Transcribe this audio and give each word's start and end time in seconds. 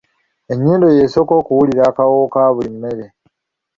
Ennyindo 0.53 0.87
y'esooka 0.97 1.33
okuwulira 1.41 1.83
akawoowo 1.89 2.27
ka 2.33 2.45
buli 2.53 2.69
mmere. 2.75 3.05